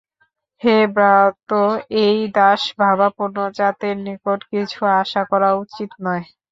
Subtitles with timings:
[0.61, 1.69] হে ভ্রাতঃ,
[2.03, 6.23] এই দাসভাবাপন্ন জাতের নিকট কিছু আশা করা উচিত নয়।